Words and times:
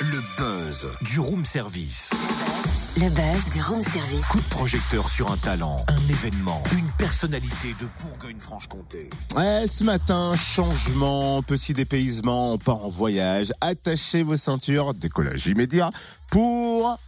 Le 0.00 0.20
buzz 0.36 0.88
du 1.00 1.18
room 1.18 1.42
service. 1.46 2.10
Le 2.98 3.08
buzz 3.08 3.48
du 3.54 3.62
room 3.62 3.82
service. 3.82 4.26
Coup 4.26 4.40
de 4.40 4.48
projecteur 4.50 5.08
sur 5.08 5.32
un 5.32 5.38
talent, 5.38 5.78
un 5.88 6.08
événement, 6.10 6.62
une 6.76 6.90
personnalité 6.98 7.74
de 7.80 7.86
Bourgogne-Franche-Comté. 8.02 9.08
Ouais, 9.34 9.66
ce 9.66 9.84
matin, 9.84 10.34
changement, 10.36 11.42
petit 11.42 11.72
dépaysement, 11.72 12.52
on 12.52 12.58
part 12.58 12.84
en 12.84 12.90
voyage. 12.90 13.54
Attachez 13.62 14.22
vos 14.22 14.36
ceintures, 14.36 14.92
décollage 14.92 15.46
immédiat 15.46 15.90
pour 16.30 16.98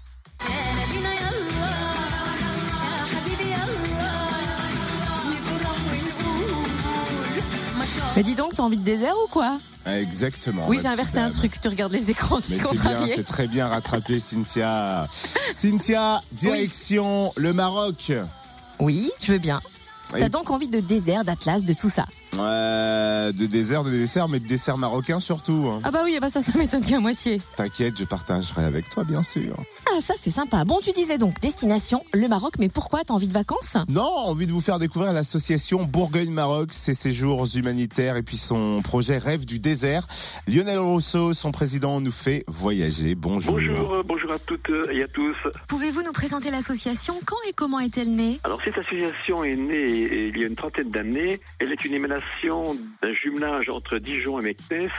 Mais 8.15 8.23
dis 8.23 8.35
donc, 8.35 8.55
t'as 8.55 8.63
envie 8.63 8.77
de 8.77 8.85
désert 8.85 9.15
ou 9.25 9.29
quoi? 9.29 9.59
Exactement. 9.87 10.67
Oui, 10.69 10.79
j'ai 10.81 10.89
inversé 10.89 11.19
un 11.19 11.31
truc. 11.31 11.59
Tu 11.61 11.69
regardes 11.69 11.93
les 11.93 12.11
écrans, 12.11 12.39
Mais 12.51 12.59
c'est 12.59 12.81
bien, 12.81 13.07
c'est 13.09 13.25
très 13.25 13.49
bien 13.49 13.67
rattrapé, 13.67 14.21
Cynthia. 14.21 15.09
Cynthia, 15.53 16.21
direction 16.33 17.33
le 17.37 17.53
Maroc. 17.53 18.13
Oui, 18.79 19.11
je 19.21 19.33
veux 19.33 19.39
bien. 19.39 19.61
T'as 20.11 20.29
donc 20.29 20.51
envie 20.51 20.69
de 20.69 20.81
désert, 20.81 21.25
d'Atlas, 21.25 21.65
de 21.65 21.73
tout 21.73 21.89
ça? 21.89 22.07
Euh, 22.39 23.31
de 23.33 23.47
désert, 23.47 23.85
de 23.85 23.91
dessert, 23.91 24.29
mais 24.29 24.41
de 24.41 24.47
dessert 24.47 24.79
marocain 24.79 25.21
surtout. 25.21 25.69
hein. 25.71 25.81
Ah 25.85 25.91
bah 25.91 26.01
oui, 26.05 26.19
bah 26.21 26.31
ça, 26.31 26.41
ça 26.41 26.57
m'étonne 26.59 26.85
qu'à 26.85 26.99
moitié. 26.99 27.41
T'inquiète, 27.57 27.95
je 27.99 28.05
partagerai 28.05 28.65
avec 28.65 28.89
toi, 28.89 29.05
bien 29.05 29.23
sûr. 29.23 29.55
Ah, 29.87 30.01
ça, 30.01 30.15
c'est 30.19 30.31
sympa. 30.31 30.65
Bon, 30.65 30.79
tu 30.83 30.93
disais 30.93 31.19
donc 31.19 31.39
destination, 31.41 32.03
le 32.15 32.27
Maroc, 32.29 32.55
mais 32.59 32.71
pourquoi? 32.71 33.05
T'as 33.05 33.13
envie 33.13 33.29
de 33.29 33.35
vacances? 33.35 33.77
Non, 33.89 34.03
envie 34.03 34.47
de 34.47 34.53
vous 34.53 34.63
faire 34.63 34.79
découvrir 34.79 35.13
l'association 35.13 35.85
Bourgogne-Maroc, 35.85 36.73
ses 36.73 36.95
séjours 36.95 37.47
humanitaires 37.55 38.17
et 38.17 38.23
puis 38.23 38.39
son 38.39 38.81
projet 38.83 39.19
Rêve 39.19 39.45
du 39.45 39.59
désert. 39.59 40.07
Lionel 40.49 40.79
Rousseau, 40.79 41.35
son 41.35 41.53
président, 41.53 42.01
nous 42.01 42.13
fait 42.13 42.45
voyager. 42.49 43.15
Bonjour. 43.15 43.53
Bonjour, 43.55 43.95
euh, 43.95 44.03
bonjour 44.05 44.33
à 44.33 44.39
toutes 44.39 44.71
et 44.91 45.03
à 45.03 45.09
tous. 45.09 45.37
Pouvez-vous 45.69 46.03
nous 46.03 46.13
présenter 46.13 46.51
l'association? 46.51 47.15
Quand 47.27 47.37
et 47.49 47.53
comment 47.53 47.79
est-elle 47.81 48.15
née? 48.15 48.41
Alors 48.45 48.59
cette 48.65 48.79
association 48.79 49.45
est 49.45 49.55
née 49.57 49.85
euh, 50.11 50.31
il 50.35 50.39
y 50.39 50.45
a 50.45 50.47
une 50.47 50.57
trentaine 50.57 50.91
d'années. 50.91 51.39
Elle 51.59 51.73
est 51.73 51.85
une 51.85 51.93
émanation 51.95 52.22
d'un 53.03 53.15
jumelage 53.15 53.69
entre 53.69 53.99
Dijon 53.99 54.41
et 54.41 54.43
Meknès 54.43 54.91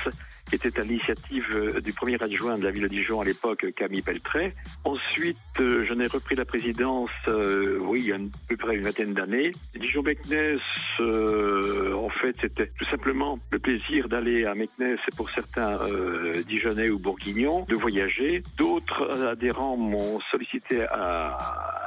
qui 0.57 0.67
était 0.67 0.79
à 0.79 0.83
l'initiative 0.83 1.47
euh, 1.53 1.81
du 1.81 1.93
premier 1.93 2.21
adjoint 2.21 2.57
de 2.57 2.63
la 2.63 2.71
ville 2.71 2.83
de 2.83 2.87
Dijon 2.87 3.21
à 3.21 3.25
l'époque, 3.25 3.65
Camille 3.75 4.03
Peltret. 4.03 4.53
Ensuite, 4.83 5.37
euh, 5.59 5.83
j'en 5.85 5.99
ai 5.99 6.05
repris 6.05 6.35
la 6.35 6.45
présidence, 6.45 7.09
euh, 7.27 7.79
oui, 7.81 8.01
il 8.01 8.07
y 8.09 8.11
a 8.11 8.15
à 8.15 8.19
peu 8.47 8.57
près 8.57 8.75
une 8.75 8.83
vingtaine 8.83 9.13
d'années. 9.13 9.51
Dijon-Meknès, 9.75 10.59
euh, 10.99 11.95
en 11.95 12.09
fait, 12.09 12.35
c'était 12.39 12.67
tout 12.77 12.85
simplement 12.85 13.39
le 13.51 13.59
plaisir 13.59 14.07
d'aller 14.09 14.45
à 14.45 14.53
Meknès 14.53 14.99
pour 15.17 15.29
certains 15.31 15.79
euh, 15.91 16.43
Dijonnais 16.43 16.89
ou 16.89 16.99
Bourguignons, 16.99 17.65
de 17.67 17.75
voyager. 17.75 18.43
D'autres 18.57 19.25
adhérents 19.25 19.77
m'ont 19.77 20.19
sollicité 20.31 20.83
à, 20.91 21.37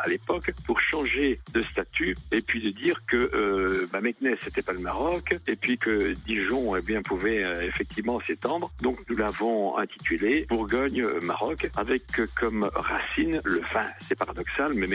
l'époque 0.08 0.52
pour 0.64 0.80
changer 0.80 1.40
de 1.52 1.60
statut 1.60 2.16
et 2.32 2.40
puis 2.40 2.62
de 2.62 2.70
dire 2.70 3.00
que 3.06 3.30
euh, 3.34 3.88
bah, 3.92 3.98
c'était 4.40 4.62
pas 4.62 4.72
le 4.72 4.78
Maroc 4.78 5.36
et 5.46 5.56
puis 5.56 5.78
que 5.78 6.12
Dijon 6.26 6.76
eh 6.76 6.80
bien 6.80 7.02
pouvait 7.02 7.42
effectivement 7.66 8.20
s'étendre. 8.20 8.55
Donc 8.82 8.98
nous 9.08 9.16
l'avons 9.16 9.76
intitulé 9.78 10.46
Bourgogne 10.48 11.02
euh, 11.02 11.20
Maroc 11.22 11.68
avec 11.76 12.04
euh, 12.18 12.26
comme 12.40 12.68
racine 12.74 13.40
le 13.44 13.60
vin. 13.72 13.86
C'est 14.00 14.14
paradoxal, 14.18 14.72
mais 14.74 14.86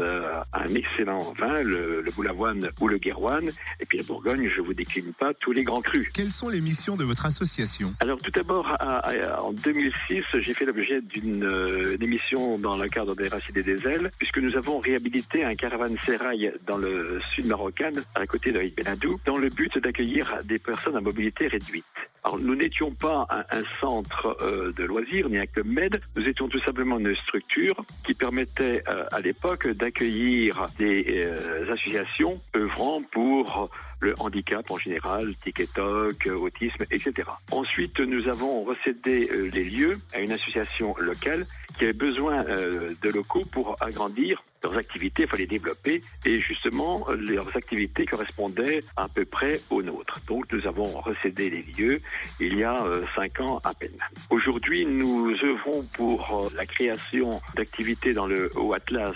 euh, 0.00 0.32
a 0.52 0.60
un 0.62 0.74
excellent 0.74 1.32
vin, 1.38 1.62
le, 1.62 2.00
le 2.02 2.10
boulavoine 2.12 2.70
ou 2.80 2.88
le 2.88 2.98
guéroine. 2.98 3.48
Et 3.80 3.86
puis 3.86 3.98
la 3.98 4.04
Bourgogne, 4.04 4.48
je 4.54 4.60
vous 4.60 4.74
décline 4.74 5.12
pas 5.12 5.32
tous 5.34 5.52
les 5.52 5.62
grands 5.64 5.80
crus. 5.82 6.08
Quelles 6.14 6.30
sont 6.30 6.48
les 6.48 6.60
missions 6.60 6.96
de 6.96 7.04
votre 7.04 7.26
association? 7.26 7.94
Alors 8.00 8.18
tout 8.18 8.30
d'abord, 8.30 8.66
à- 8.80 8.98
à- 9.08 9.42
en 9.42 9.52
2006, 9.52 10.22
j'ai 10.40 10.54
fait 10.54 10.64
l'objet 10.64 11.00
d'une 11.02 11.44
euh, 11.44 11.96
émission 12.00 12.58
dans 12.58 12.76
le 12.76 12.88
cadre 12.88 13.14
des 13.14 13.28
Racines 13.28 13.56
et 13.58 13.62
des 13.62 13.86
Ailes, 13.86 14.10
puisque 14.18 14.38
nous 14.38 14.56
avons 14.56 14.78
réhabilité 14.78 15.44
un 15.44 15.54
caravansérail 15.54 16.52
dans 16.66 16.76
le 16.78 17.20
sud 17.34 17.46
marocain, 17.46 17.90
à 18.14 18.26
côté 18.26 18.52
de 18.52 18.60
Benadou, 18.76 19.16
dans 19.24 19.36
le 19.36 19.48
but 19.48 19.78
d'accueillir 19.78 20.34
des 20.44 20.58
personnes 20.58 20.96
à 20.96 21.00
mobilité 21.00 21.46
réduite. 21.46 21.84
Alors 22.26 22.40
nous 22.40 22.56
n'étions 22.56 22.90
pas 22.90 23.24
un, 23.30 23.62
centre 23.80 24.36
euh, 24.42 24.72
de 24.72 24.82
loisirs 24.82 25.28
ni 25.28 25.38
un 25.38 25.46
club 25.46 25.66
med, 25.66 26.00
nous 26.16 26.26
étions 26.26 26.48
tout 26.48 26.58
simplement 26.66 26.98
une 26.98 27.14
structure 27.14 27.76
qui 28.04 28.14
permettait 28.14 28.82
euh, 28.92 29.04
à 29.12 29.20
l'époque 29.20 29.68
d'accueillir 29.68 30.66
des 30.76 31.22
euh, 31.22 31.72
associations 31.72 32.40
œuvrant 32.56 33.00
pour 33.12 33.70
le 34.00 34.14
handicap 34.18 34.70
en 34.70 34.78
général, 34.78 35.34
tic-et-toc, 35.42 36.26
euh, 36.26 36.34
autisme, 36.34 36.84
etc. 36.90 37.28
Ensuite, 37.50 37.98
nous 38.00 38.28
avons 38.28 38.64
recédé 38.64 39.28
euh, 39.30 39.50
les 39.52 39.64
lieux 39.64 39.94
à 40.14 40.20
une 40.20 40.32
association 40.32 40.94
locale 40.98 41.46
qui 41.78 41.84
avait 41.84 41.92
besoin 41.92 42.44
euh, 42.46 42.90
de 43.02 43.10
locaux 43.10 43.42
pour 43.50 43.76
agrandir 43.80 44.42
leurs 44.62 44.78
activités, 44.78 45.24
il 45.24 45.28
fallait 45.28 45.46
développer, 45.46 46.00
et 46.24 46.38
justement, 46.38 47.06
leurs 47.10 47.54
activités 47.56 48.06
correspondaient 48.06 48.80
à 48.96 49.06
peu 49.06 49.24
près 49.24 49.60
aux 49.70 49.82
nôtres. 49.82 50.18
Donc, 50.26 50.50
nous 50.50 50.66
avons 50.66 50.84
recédé 51.00 51.50
les 51.50 51.62
lieux 51.62 52.00
il 52.40 52.58
y 52.58 52.64
a 52.64 52.84
cinq 53.14 53.38
ans 53.40 53.60
à 53.64 53.74
peine. 53.74 53.98
Aujourd'hui, 54.30 54.86
nous 54.86 55.30
œuvrons 55.44 55.84
pour 55.94 56.50
la 56.56 56.64
création 56.64 57.40
d'activités 57.54 58.14
dans 58.14 58.26
le 58.26 58.50
Haut 58.56 58.72
Atlas 58.72 59.14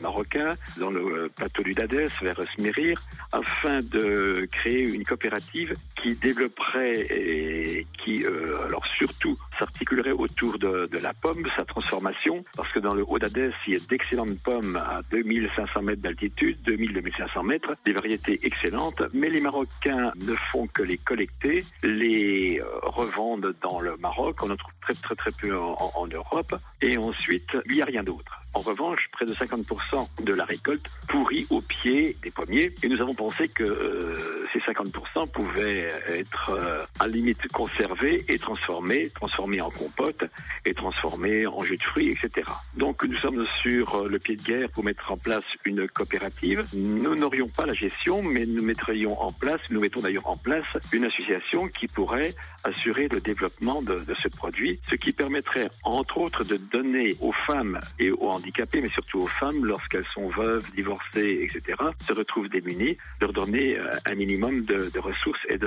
marocain, 0.00 0.54
dans 0.78 0.90
le 0.90 1.28
plateau 1.28 1.64
du 1.64 1.74
Dadès, 1.74 2.08
vers 2.22 2.40
Smérir, 2.54 3.02
afin 3.32 3.80
de 3.92 4.46
créer 4.50 4.88
une 4.94 5.04
coopérative 5.04 5.74
qui 6.02 6.14
développerait 6.16 7.06
et 7.10 7.86
qui, 8.02 8.24
euh, 8.24 8.66
alors 8.66 8.84
surtout, 8.98 9.38
s'articulerait 9.58 10.10
autour 10.12 10.58
de, 10.58 10.88
la 11.02 11.14
pomme, 11.14 11.46
sa 11.56 11.64
transformation, 11.64 12.44
parce 12.56 12.70
que 12.72 12.80
dans 12.80 12.94
le 12.94 13.04
Haut 13.06 13.18
d'Adès, 13.18 13.52
il 13.66 13.74
y 13.74 13.76
a 13.76 13.80
d'excellentes 13.88 14.38
pommes 14.42 14.76
à 14.76 15.00
2500 15.10 15.82
mètres 15.82 16.02
d'altitude, 16.02 16.58
2000-2500 16.66 17.46
mètres, 17.46 17.74
des 17.84 17.92
variétés 17.92 18.40
excellentes, 18.42 19.02
mais 19.12 19.30
les 19.30 19.40
Marocains 19.40 20.12
ne 20.16 20.34
font 20.50 20.66
que 20.66 20.82
les 20.82 20.98
collecter, 20.98 21.60
les 21.82 22.60
euh, 22.60 22.64
revendent 22.82 23.54
dans 23.62 23.80
le 23.80 23.96
Maroc, 23.98 24.42
on 24.42 24.50
en 24.50 24.56
trouve 24.56 24.74
très 24.80 24.94
très 24.94 25.14
très 25.14 25.30
peu 25.40 25.56
en 25.56 26.06
Europe, 26.08 26.54
et 26.80 26.98
ensuite, 26.98 27.56
il 27.66 27.76
n'y 27.76 27.82
a 27.82 27.86
rien 27.86 28.02
d'autre. 28.02 28.42
En 28.54 28.60
revanche, 28.60 29.08
près 29.12 29.24
de 29.24 29.32
50% 29.32 30.24
de 30.24 30.34
la 30.34 30.44
récolte 30.44 30.86
pourrit 31.08 31.46
au 31.48 31.62
pied 31.62 32.16
des 32.22 32.30
pommiers. 32.30 32.70
Et 32.82 32.88
nous 32.88 33.00
avons 33.00 33.14
pensé 33.14 33.48
que 33.48 33.64
euh, 33.64 34.46
ces 34.52 34.58
50% 34.58 35.30
pouvaient 35.30 35.88
être 36.08 36.50
euh, 36.50 36.84
à 37.00 37.08
limite 37.08 37.46
conservés 37.52 38.24
et 38.28 38.38
transformés, 38.38 39.10
transformés 39.10 39.60
en 39.60 39.70
compote 39.70 40.24
et 40.64 40.74
transformés 40.74 41.46
en 41.46 41.62
jus 41.62 41.76
de 41.76 41.82
fruits, 41.82 42.08
etc. 42.08 42.50
Donc 42.76 43.04
nous 43.04 43.16
sommes 43.16 43.46
sur 43.62 43.94
euh, 43.94 44.08
le 44.08 44.18
pied 44.18 44.36
de 44.36 44.42
guerre 44.42 44.68
pour 44.70 44.84
mettre 44.84 45.10
en 45.10 45.16
place 45.16 45.44
une 45.64 45.88
coopérative. 45.88 46.64
Nous 46.74 47.14
n'aurions 47.14 47.48
pas 47.48 47.66
la 47.66 47.74
gestion, 47.74 48.22
mais 48.22 48.46
nous 48.46 48.62
mettrions 48.62 49.20
en 49.20 49.32
place, 49.32 49.60
nous 49.70 49.80
mettons 49.80 50.00
d'ailleurs 50.00 50.26
en 50.28 50.36
place 50.36 50.66
une 50.92 51.04
association 51.04 51.68
qui 51.68 51.86
pourrait 51.86 52.34
assurer 52.64 53.08
le 53.08 53.20
développement 53.20 53.82
de, 53.82 54.02
ce 54.14 54.28
produit, 54.28 54.80
ce 54.88 54.96
qui 54.96 55.12
permettrait 55.12 55.68
entre 55.84 56.18
autres 56.18 56.44
de 56.44 56.56
donner 56.56 57.14
aux 57.20 57.32
femmes 57.46 57.78
et 57.98 58.10
aux 58.10 58.28
handicapés, 58.28 58.80
mais 58.80 58.90
surtout 58.90 59.20
aux 59.20 59.26
femmes, 59.26 59.64
lorsqu'elles 59.64 60.06
sont 60.14 60.26
veuves, 60.30 60.70
divorcées, 60.74 61.40
etc., 61.42 61.78
se 62.06 62.12
retrouvent 62.12 62.48
démunies, 62.48 62.96
leur 63.20 63.32
donner 63.32 63.78
euh, 63.78 63.90
un 64.06 64.14
minimum 64.14 64.62
de, 64.64 64.90
de 64.90 64.98
ressources 64.98 65.40
et 65.48 65.58
de 65.58 65.66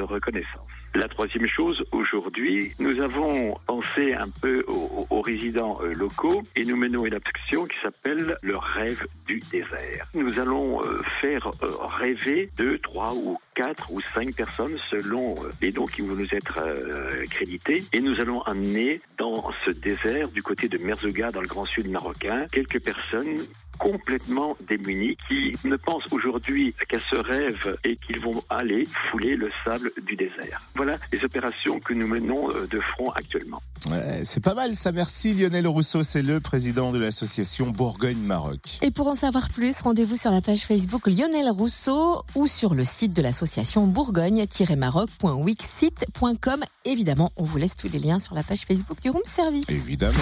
La 0.95 1.09
troisième 1.09 1.45
chose, 1.47 1.83
aujourd'hui, 1.91 2.71
nous 2.79 3.01
avons 3.01 3.57
pensé 3.67 4.13
un 4.13 4.29
peu 4.41 4.63
aux, 4.67 5.05
aux 5.09 5.21
résidents 5.21 5.77
euh, 5.81 5.93
locaux 5.93 6.41
et 6.55 6.63
nous 6.63 6.77
menons 6.77 7.05
une 7.05 7.15
action 7.15 7.65
qui 7.65 7.75
s'appelle 7.83 8.37
le 8.41 8.57
rêve 8.57 9.05
du 9.27 9.39
désert. 9.39 10.07
Nous 10.13 10.39
allons 10.39 10.81
euh, 10.83 10.97
faire 11.19 11.47
euh, 11.63 11.67
rêver 11.99 12.49
deux, 12.55 12.77
trois 12.79 13.13
ou 13.13 13.37
quatre 13.55 13.91
ou 13.91 14.01
cinq 14.13 14.35
personnes 14.35 14.77
selon 14.89 15.33
euh, 15.43 15.49
les 15.61 15.71
dons 15.71 15.85
qui 15.85 16.01
vont 16.01 16.13
nous 16.13 16.33
être 16.33 16.59
euh, 16.59 17.25
crédités 17.29 17.83
et 17.93 18.01
nous 18.01 18.19
allons 18.19 18.41
amener 18.41 19.01
dans 19.17 19.51
ce 19.65 19.71
désert 19.71 20.27
du 20.27 20.43
côté 20.43 20.67
de 20.67 20.77
Merzouga 20.77 21.31
dans 21.31 21.41
le 21.41 21.47
grand 21.47 21.65
sud 21.65 21.89
marocain 21.89 22.45
quelques 22.51 22.81
personnes 22.81 23.37
complètement 23.77 24.55
démunis 24.69 25.17
qui 25.27 25.67
ne 25.67 25.75
pensent 25.75 26.11
aujourd'hui 26.11 26.73
qu'à 26.87 26.97
ce 26.99 27.17
rêve 27.17 27.77
et 27.83 27.97
qu'ils 27.97 28.21
vont 28.21 28.41
aller 28.49 28.85
fouler 29.11 29.35
le 29.35 29.49
sable 29.65 29.91
du 30.05 30.15
désert. 30.15 30.61
Voilà 30.75 30.95
les 31.11 31.23
opérations 31.25 31.79
que 31.79 31.93
nous 31.93 32.07
menons 32.07 32.49
euh, 32.51 32.67
de 32.67 32.79
front 32.79 33.09
actuellement. 33.11 33.61
Ouais, 33.89 34.21
c'est 34.23 34.43
pas 34.43 34.53
mal 34.53 34.75
ça, 34.75 34.91
merci 34.91 35.33
Lionel 35.33 35.67
Rousseau, 35.67 36.03
c'est 36.03 36.21
le 36.21 36.39
président 36.39 36.91
de 36.91 36.99
l'association 36.99 37.67
Bourgogne-Maroc. 37.67 38.79
Et 38.81 38.91
pour 38.91 39.07
en 39.07 39.15
savoir 39.15 39.49
plus, 39.49 39.81
rendez-vous 39.81 40.15
sur 40.15 40.31
la 40.31 40.41
page 40.41 40.61
Facebook 40.61 41.07
Lionel 41.07 41.49
Rousseau 41.49 42.23
ou 42.35 42.47
sur 42.47 42.73
le 42.73 42.85
site 42.85 43.13
de 43.13 43.21
l'association 43.21 43.44
bourgogne-maroc.wixsite.com. 43.87 46.63
Évidemment, 46.85 47.31
on 47.37 47.43
vous 47.43 47.57
laisse 47.57 47.75
tous 47.75 47.91
les 47.91 47.99
liens 47.99 48.19
sur 48.19 48.35
la 48.35 48.43
page 48.43 48.61
Facebook 48.61 49.01
du 49.01 49.09
Room 49.09 49.23
Service. 49.25 49.67
Évidemment. 49.69 50.13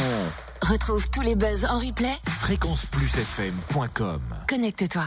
Retrouve 0.62 1.10
tous 1.10 1.22
les 1.22 1.36
buzz 1.36 1.66
en 1.66 1.80
replay. 1.80 2.16
Fréquenceplusfm.com 2.26 4.22
Connecte-toi. 4.48 5.02